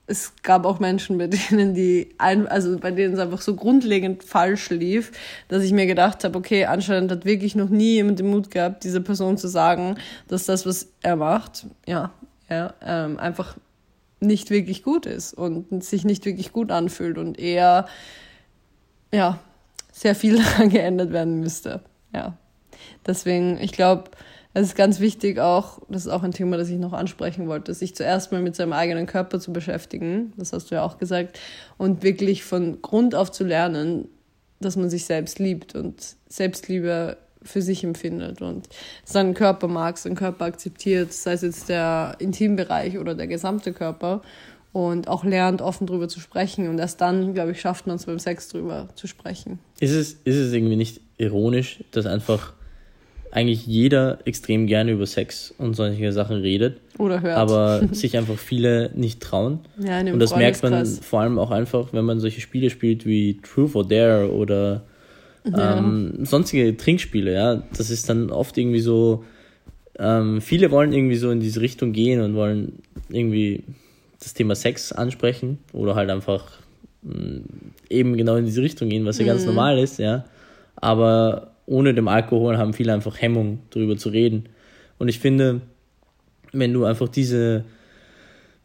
[0.07, 4.25] es gab auch Menschen, bei denen die ein, also bei denen es einfach so grundlegend
[4.25, 5.13] falsch lief,
[5.49, 8.85] dass ich mir gedacht habe, okay, anscheinend hat wirklich noch nie jemand den Mut gehabt,
[8.85, 9.97] dieser Person zu sagen,
[10.29, 12.13] dass das, was er macht, ja,
[12.49, 13.57] ja ähm, einfach
[14.21, 17.87] nicht wirklich gut ist und sich nicht wirklich gut anfühlt und eher
[19.13, 19.39] ja
[19.93, 21.81] sehr viel daran geändert werden müsste.
[22.15, 22.37] Ja,
[23.07, 24.11] deswegen, ich glaube,
[24.55, 27.73] es ist ganz wichtig auch, das ist auch ein Thema, das ich noch ansprechen wollte,
[27.73, 31.39] sich zuerst mal mit seinem eigenen Körper zu beschäftigen, das hast du ja auch gesagt,
[31.79, 34.09] und wirklich von Grund auf zu lernen,
[34.61, 38.69] dass man sich selbst liebt und Selbstliebe für sich empfindet und
[39.05, 44.23] seinen Körper mag, seinen Körper akzeptiert, sei es jetzt der Intimbereich oder der gesamte Körper.
[44.73, 46.69] Und auch lernt, offen drüber zu sprechen.
[46.71, 49.59] Und erst dann, glaube ich, schafft man es beim Sex drüber zu sprechen.
[49.81, 52.55] Ist es, ist es irgendwie nicht ironisch, dass einfach
[53.33, 57.37] eigentlich jeder extrem gerne über Sex und solche Sachen redet, Oder hört.
[57.39, 59.61] aber sich einfach viele nicht trauen.
[59.85, 62.69] Ja, in dem und das merkt man vor allem auch einfach, wenn man solche Spiele
[62.71, 64.83] spielt wie Truth or Dare oder
[65.51, 65.79] Ja.
[65.79, 67.63] ähm, sonstige Trinkspiele, ja.
[67.77, 69.25] Das ist dann oft irgendwie so,
[69.99, 73.65] ähm, viele wollen irgendwie so in diese Richtung gehen und wollen irgendwie
[74.21, 76.53] das Thema Sex ansprechen oder halt einfach
[77.03, 77.41] mh,
[77.91, 80.25] eben genau in diese Richtung gehen, was ja ganz normal ist, ja.
[80.77, 84.49] Aber ohne dem Alkohol haben viele einfach Hemmung, darüber zu reden.
[84.99, 85.61] Und ich finde,
[86.53, 87.65] wenn du einfach diese,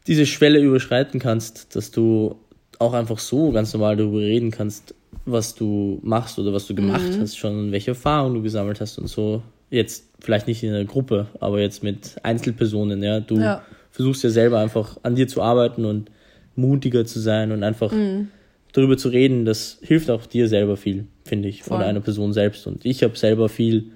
[0.06, 2.36] diese Schwelle überschreiten kannst, dass du
[2.78, 7.12] auch einfach so ganz normal darüber reden kannst, was du machst oder was du gemacht
[7.12, 7.20] Mhm.
[7.20, 9.42] hast, schon welche Erfahrungen du gesammelt hast und so.
[9.70, 13.20] Jetzt vielleicht nicht in einer Gruppe, aber jetzt mit Einzelpersonen, ja.
[13.20, 13.62] Du Ja.
[13.90, 16.10] versuchst ja selber einfach an dir zu arbeiten und
[16.56, 18.28] mutiger zu sein und einfach Mhm.
[18.72, 21.78] darüber zu reden, das hilft auch dir selber viel, finde ich, Voll.
[21.78, 22.66] oder einer Person selbst.
[22.66, 23.92] Und ich habe selber viel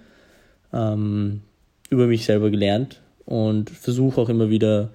[0.73, 1.41] ähm,
[1.91, 4.91] über mich selber gelernt und versuche auch immer wieder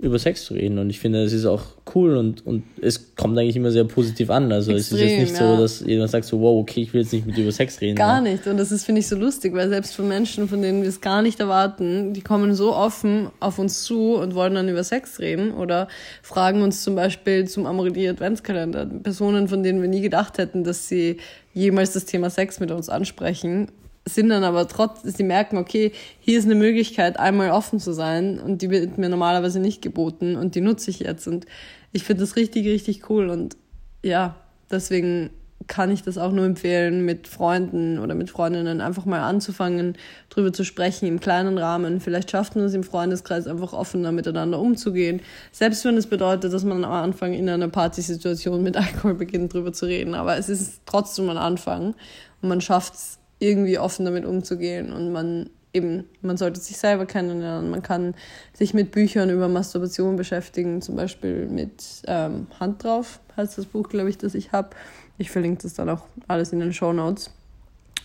[0.00, 0.78] über Sex zu reden.
[0.78, 1.64] Und ich finde, es ist auch
[1.94, 4.52] cool und, und es kommt eigentlich immer sehr positiv an.
[4.52, 5.56] Also es ist jetzt Extrem, nicht ja.
[5.56, 7.80] so, dass jemand sagt so, wow, okay, ich will jetzt nicht mit dir über Sex
[7.80, 7.96] reden.
[7.96, 8.30] Gar ja.
[8.30, 8.46] nicht.
[8.46, 11.00] Und das ist, finde ich, so lustig, weil selbst von Menschen, von denen wir es
[11.00, 15.18] gar nicht erwarten, die kommen so offen auf uns zu und wollen dann über Sex
[15.18, 15.88] reden oder
[16.22, 18.86] fragen uns zum Beispiel zum Amorelie Adventskalender.
[18.86, 21.16] Personen, von denen wir nie gedacht hätten, dass sie
[21.58, 23.70] jemals das Thema Sex mit uns ansprechen,
[24.04, 28.38] sind dann aber trotzdem, sie merken, okay, hier ist eine Möglichkeit, einmal offen zu sein
[28.38, 31.26] und die wird mir normalerweise nicht geboten und die nutze ich jetzt.
[31.26, 31.46] Und
[31.92, 33.56] ich finde das richtig, richtig cool und
[34.02, 34.36] ja,
[34.70, 35.30] deswegen
[35.66, 39.98] kann ich das auch nur empfehlen, mit Freunden oder mit Freundinnen einfach mal anzufangen,
[40.30, 42.00] drüber zu sprechen im kleinen Rahmen.
[42.00, 45.20] Vielleicht schafft man es im Freundeskreis einfach offener miteinander umzugehen.
[45.52, 49.72] Selbst wenn es bedeutet, dass man am Anfang in einer Partysituation mit Alkohol beginnt, drüber
[49.72, 50.14] zu reden.
[50.14, 51.94] Aber es ist trotzdem ein Anfang
[52.40, 57.06] und man schafft es irgendwie offen damit umzugehen und man eben, man sollte sich selber
[57.06, 57.70] kennenlernen.
[57.70, 58.14] Man kann
[58.52, 63.88] sich mit Büchern über Masturbation beschäftigen, zum Beispiel mit ähm, Hand drauf, heißt das Buch,
[63.88, 64.70] glaube ich, das ich habe.
[65.18, 67.30] Ich verlinke das dann auch alles in den Show Notes.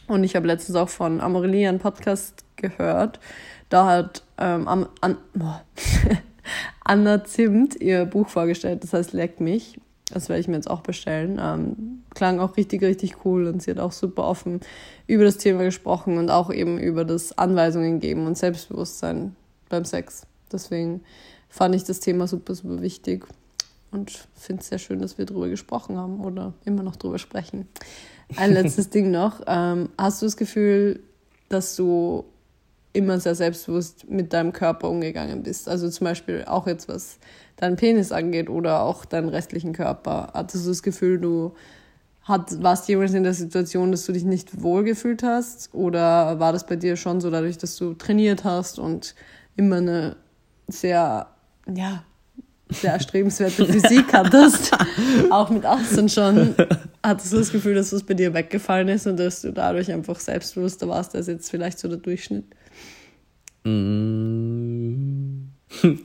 [0.08, 3.20] Und ich habe letztens auch von Amorelie einen Podcast gehört.
[3.70, 5.18] Da hat ähm, an, an,
[6.84, 9.80] Anna Zimt ihr Buch vorgestellt, das heißt Leck mich.
[10.12, 11.40] Das werde ich mir jetzt auch bestellen.
[11.42, 14.60] Ähm, klang auch richtig, richtig cool und sie hat auch super offen
[15.08, 19.36] über das Thema gesprochen und auch eben über das Anweisungen geben und Selbstbewusstsein
[19.70, 20.28] beim Sex.
[20.52, 21.02] Deswegen
[21.50, 23.28] fand ich das Thema super, super wichtig
[23.94, 27.68] und finde es sehr schön, dass wir darüber gesprochen haben oder immer noch darüber sprechen.
[28.36, 29.42] Ein letztes Ding noch.
[29.48, 31.00] Ähm, hast du das Gefühl,
[31.50, 32.26] dass du
[32.94, 35.68] immer sehr selbstbewusst mit deinem Körper umgegangen bist?
[35.68, 37.18] Also zum Beispiel auch jetzt, was
[37.58, 40.32] deinen Penis angeht oder auch deinen restlichen Körper.
[40.34, 41.54] Hattest du das Gefühl, du
[42.24, 45.74] hat, warst jemals in der Situation, dass du dich nicht wohlgefühlt hast?
[45.74, 49.16] Oder war das bei dir schon so, dadurch, dass du trainiert hast und
[49.56, 50.16] immer eine
[50.68, 51.28] sehr,
[51.68, 52.04] ja,
[52.74, 54.72] sehr erstrebenswerte Physik hattest,
[55.30, 56.56] auch mit 18 schon,
[57.02, 60.20] hattest du das Gefühl, dass das bei dir weggefallen ist und dass du dadurch einfach
[60.20, 62.46] selbstbewusster warst als jetzt vielleicht so der Durchschnitt?
[63.64, 65.48] Mm.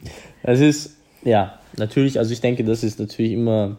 [0.43, 3.77] Es ist ja, natürlich, also ich denke, das ist natürlich immer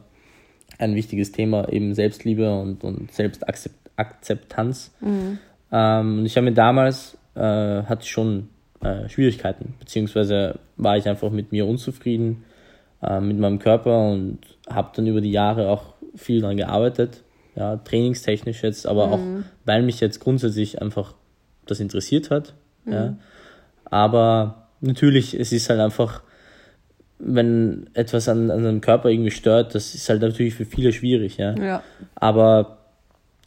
[0.77, 4.91] ein wichtiges Thema, eben Selbstliebe und, und Selbstakzeptanz.
[5.01, 5.39] Mhm.
[5.71, 8.49] Ähm, ich habe mir damals, äh, hatte ich schon
[8.81, 12.43] äh, Schwierigkeiten, beziehungsweise war ich einfach mit mir unzufrieden,
[13.01, 17.23] äh, mit meinem Körper und habe dann über die Jahre auch viel daran gearbeitet,
[17.55, 19.13] ja, trainingstechnisch jetzt, aber mhm.
[19.13, 19.19] auch,
[19.65, 21.13] weil mich jetzt grundsätzlich einfach
[21.65, 22.53] das interessiert hat,
[22.85, 22.93] mhm.
[22.93, 23.17] ja.
[23.85, 26.21] Aber natürlich, es ist halt einfach,
[27.17, 31.37] wenn etwas an, an einem Körper irgendwie stört, das ist halt natürlich für viele schwierig,
[31.37, 31.55] ja.
[31.55, 31.83] ja.
[32.15, 32.77] Aber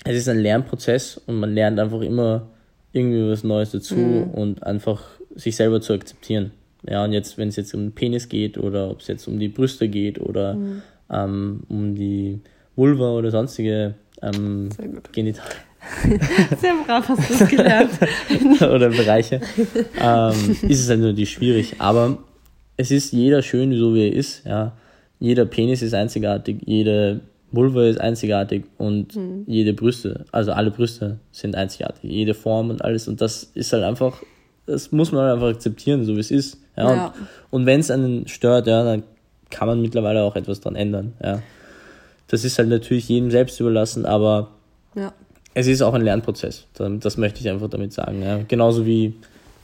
[0.04, 2.48] es ist ein Lernprozess und man lernt einfach immer
[2.92, 4.30] irgendwie was Neues dazu mhm.
[4.30, 5.02] und einfach
[5.34, 6.52] sich selber zu akzeptieren.
[6.88, 9.38] Ja, und jetzt, wenn es jetzt um den Penis geht oder ob es jetzt um
[9.38, 10.82] die Brüste geht oder mhm.
[11.10, 12.40] ähm, um die
[12.74, 14.68] Vulva oder sonstige ähm,
[15.12, 15.60] Genitalien.
[16.60, 17.90] Sehr brav hast du es gelernt.
[18.60, 19.40] oder Bereiche.
[20.00, 21.74] Ähm, ist es halt natürlich schwierig.
[21.78, 22.18] Aber
[22.76, 24.46] es ist jeder schön, so wie er ist.
[24.46, 24.76] Ja.
[25.18, 27.20] Jeder Penis ist einzigartig, jede
[27.52, 29.44] Vulva ist einzigartig und mhm.
[29.46, 33.06] jede Brüste, also alle Brüste sind einzigartig, jede Form und alles.
[33.08, 34.22] Und das ist halt einfach,
[34.66, 36.58] das muss man einfach akzeptieren, so wie es ist.
[36.76, 36.94] Ja.
[36.94, 37.06] ja.
[37.06, 37.12] Und,
[37.50, 39.02] und wenn es einen stört, ja, dann
[39.50, 41.12] kann man mittlerweile auch etwas dran ändern.
[41.22, 41.42] Ja.
[42.28, 44.48] Das ist halt natürlich jedem selbst überlassen, aber
[44.94, 45.12] ja.
[45.54, 46.66] es ist auch ein Lernprozess.
[46.74, 48.22] Das möchte ich einfach damit sagen.
[48.22, 48.40] Ja.
[48.48, 49.14] Genauso wie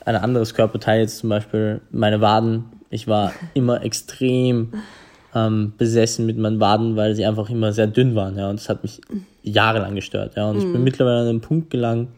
[0.04, 4.72] ein anderes Körperteil, jetzt zum Beispiel meine Waden, ich war immer extrem
[5.34, 8.36] ähm, besessen mit meinen Waden, weil sie einfach immer sehr dünn waren.
[8.36, 9.00] Ja, und das hat mich
[9.42, 10.36] jahrelang gestört.
[10.36, 10.84] Ja, und ich bin mhm.
[10.84, 12.08] mittlerweile an einem Punkt gelangt,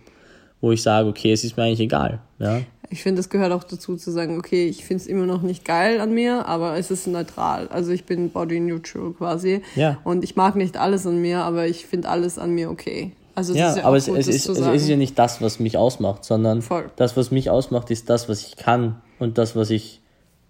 [0.60, 2.20] wo ich sage, okay, es ist mir eigentlich egal.
[2.38, 2.60] Ja.
[2.92, 5.64] Ich finde, das gehört auch dazu zu sagen, okay, ich finde es immer noch nicht
[5.64, 7.68] geil an mir, aber es ist neutral.
[7.68, 9.62] Also ich bin body neutral quasi.
[9.76, 9.98] Ja.
[10.02, 13.12] Und ich mag nicht alles an mir, aber ich finde alles an mir okay.
[13.36, 15.76] Also ja, ja aber es, gut, es, ist, es ist ja nicht das, was mich
[15.76, 16.90] ausmacht, sondern Voll.
[16.96, 20.00] das, was mich ausmacht, ist das, was ich kann und das, was ich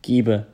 [0.01, 0.47] gebe.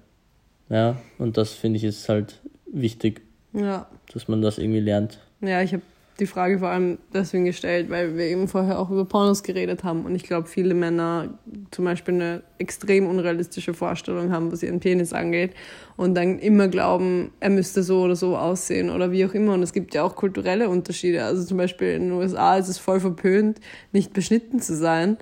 [0.69, 2.41] Ja, und das finde ich ist halt
[2.71, 3.87] wichtig, ja.
[4.13, 5.21] dass man das irgendwie lernt.
[5.41, 5.83] Ja, ich habe
[6.19, 10.05] die Frage vor allem deswegen gestellt, weil wir eben vorher auch über Pornos geredet haben
[10.05, 11.39] und ich glaube, viele Männer
[11.71, 15.53] zum Beispiel eine extrem unrealistische Vorstellung haben, was ihren Penis angeht
[15.97, 19.55] und dann immer glauben, er müsste so oder so aussehen oder wie auch immer.
[19.55, 21.25] Und es gibt ja auch kulturelle Unterschiede.
[21.25, 23.61] Also zum Beispiel in den USA ist es voll verpönt,
[23.93, 25.17] nicht beschnitten zu sein.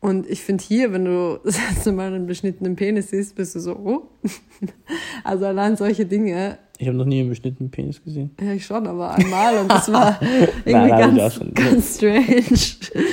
[0.00, 3.60] Und ich finde hier, wenn du das erste Mal einen beschnittenen Penis siehst, bist du
[3.60, 4.08] so, oh.
[5.24, 6.58] Also allein solche Dinge.
[6.78, 8.30] Ich habe noch nie einen beschnittenen Penis gesehen.
[8.40, 10.18] Ja, ich schon, aber einmal und das war
[10.64, 13.04] irgendwie Nein, ganz, ganz strange.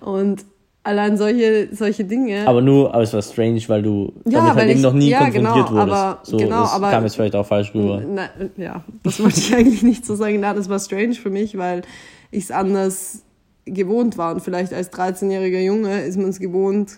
[0.00, 0.44] Und
[0.82, 2.46] allein solche, solche Dinge.
[2.46, 5.18] Aber nur, aber es war strange, weil du ja, damit halt eben noch nie ja,
[5.18, 5.96] konfrontiert genau, wurdest.
[5.96, 8.02] Aber, so, genau, das aber, kam jetzt vielleicht auch falsch rüber.
[8.06, 10.40] Na, ja, das wollte ich eigentlich nicht so sagen.
[10.40, 11.82] Na, das war strange für mich, weil
[12.30, 13.24] ich es anders
[13.64, 14.40] gewohnt waren.
[14.40, 16.96] Vielleicht als 13-jähriger Junge ist man es gewohnt,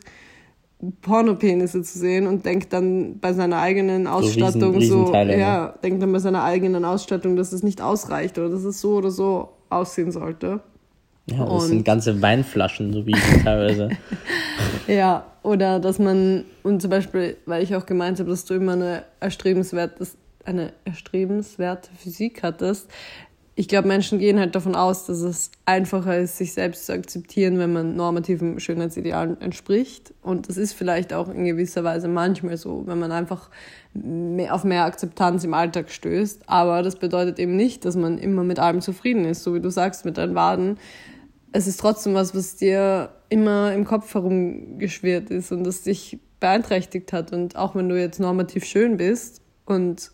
[1.01, 5.75] Pornopenisse zu sehen und denkt dann bei seiner eigenen Ausstattung so, riesen, riesen ja, ne?
[5.83, 9.11] denkt dann bei seiner eigenen Ausstattung, dass es nicht ausreicht oder dass es so oder
[9.11, 10.61] so aussehen sollte.
[11.27, 13.13] Ja, das und, sind ganze Weinflaschen, so wie
[13.45, 13.91] teilweise.
[14.89, 18.73] ja, oder dass man, und zum Beispiel, weil ich auch gemeint habe, dass du immer
[18.73, 20.05] eine erstrebenswerte,
[20.45, 22.91] eine erstrebenswerte Physik hattest,
[23.55, 27.59] ich glaube, Menschen gehen halt davon aus, dass es einfacher ist, sich selbst zu akzeptieren,
[27.59, 30.15] wenn man normativen Schönheitsidealen entspricht.
[30.23, 33.51] Und das ist vielleicht auch in gewisser Weise manchmal so, wenn man einfach
[33.93, 36.49] mehr auf mehr Akzeptanz im Alltag stößt.
[36.49, 39.69] Aber das bedeutet eben nicht, dass man immer mit allem zufrieden ist, so wie du
[39.69, 40.79] sagst mit deinen Waden.
[41.53, 47.13] Es ist trotzdem was, was dir immer im Kopf herumgeschwirrt ist und das dich beeinträchtigt
[47.13, 47.35] hat.
[47.35, 50.11] Und auch wenn du jetzt normativ schön bist und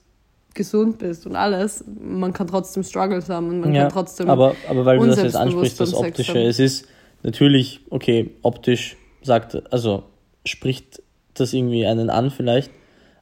[0.58, 4.28] gesund bist und alles, man kann trotzdem Struggles haben und man ja, kann trotzdem.
[4.28, 6.86] Aber, aber weil du das jetzt ansprichst, das Optische, es ist
[7.22, 10.02] natürlich, okay, optisch sagt, also
[10.44, 11.02] spricht
[11.34, 12.70] das irgendwie einen an vielleicht,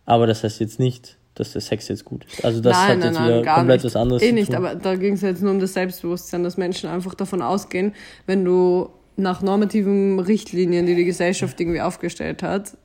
[0.04, 2.44] aber das heißt jetzt nicht, dass der Sex jetzt gut ist.
[2.44, 3.84] Also das nein, hat nein, jetzt nein, wieder komplett nicht.
[3.84, 4.22] was anderes.
[4.22, 7.42] Eh nicht, aber da ging es jetzt nur um das Selbstbewusstsein, dass Menschen einfach davon
[7.42, 7.94] ausgehen,
[8.26, 12.76] wenn du nach normativen Richtlinien, die die Gesellschaft irgendwie aufgestellt hat,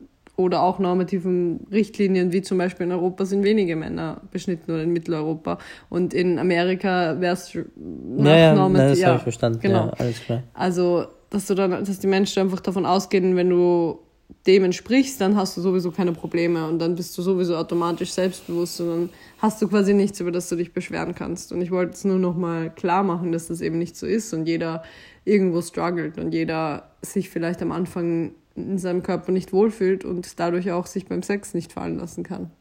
[0.41, 4.93] oder auch normativen Richtlinien, wie zum Beispiel in Europa sind wenige Männer beschnitten oder in
[4.93, 5.57] Mitteleuropa.
[5.89, 8.89] Und in Amerika wäre es nach ja, ja, normativ.
[8.89, 9.59] das ja, habe ich verstanden.
[9.61, 9.85] Genau.
[9.87, 10.43] Ja, alles klar.
[10.53, 13.99] Also, dass du dann, dass die Menschen einfach davon ausgehen, wenn du
[14.47, 18.81] dem entsprichst, dann hast du sowieso keine Probleme und dann bist du sowieso automatisch selbstbewusst
[18.81, 21.51] und dann hast du quasi nichts, über das du dich beschweren kannst.
[21.51, 24.33] Und ich wollte es nur noch mal klar machen, dass das eben nicht so ist
[24.33, 24.83] und jeder
[25.25, 30.71] irgendwo struggelt und jeder sich vielleicht am Anfang in seinem Körper nicht wohlfühlt und dadurch
[30.71, 32.51] auch sich beim Sex nicht fallen lassen kann.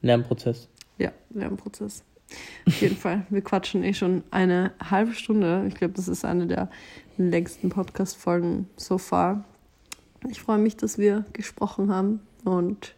[0.00, 0.68] Lernprozess.
[0.98, 2.04] Ja, Lernprozess.
[2.66, 3.26] Auf jeden Fall.
[3.30, 5.64] Wir quatschen eh schon eine halbe Stunde.
[5.68, 6.70] Ich glaube, das ist eine der
[7.16, 9.44] längsten Podcast-Folgen so far.
[10.28, 12.94] Ich freue mich, dass wir gesprochen haben und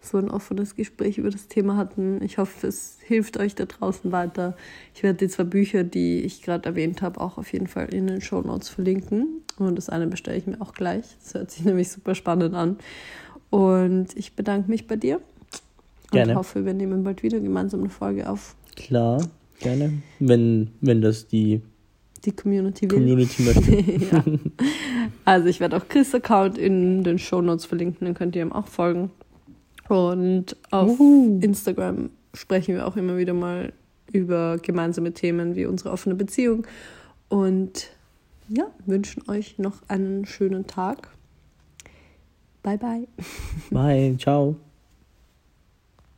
[0.00, 2.22] so ein offenes Gespräch über das Thema hatten.
[2.22, 4.56] Ich hoffe, es hilft euch da draußen weiter.
[4.94, 8.06] Ich werde die zwei Bücher, die ich gerade erwähnt habe, auch auf jeden Fall in
[8.06, 9.43] den Show Notes verlinken.
[9.58, 11.04] Und das eine bestelle ich mir auch gleich.
[11.22, 12.78] Das hört sich nämlich super spannend an.
[13.50, 15.20] Und ich bedanke mich bei dir.
[16.10, 16.32] Gerne.
[16.32, 18.56] Und hoffe, wir nehmen bald wieder gemeinsam eine Folge auf.
[18.76, 19.24] Klar,
[19.60, 20.02] gerne.
[20.18, 21.62] Wenn, wenn das die
[22.24, 22.98] die Community will.
[22.98, 23.70] Community möchte.
[24.14, 24.24] ja.
[25.24, 28.52] Also ich werde auch Chris' Account in den Show Notes verlinken, dann könnt ihr ihm
[28.52, 29.10] auch folgen.
[29.88, 31.38] Und auf Uhu.
[31.42, 33.72] Instagram sprechen wir auch immer wieder mal
[34.10, 36.66] über gemeinsame Themen wie unsere offene Beziehung.
[37.28, 37.90] Und
[38.48, 41.08] ja, wünschen euch noch einen schönen Tag.
[42.62, 43.06] Bye, bye.
[43.70, 44.56] Bye, ciao.